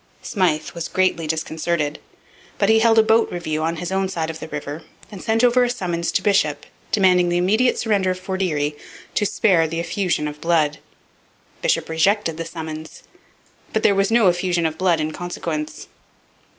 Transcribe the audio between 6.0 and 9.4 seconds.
to Bisshopp demanding the immediate surrender of Fort Erie 'to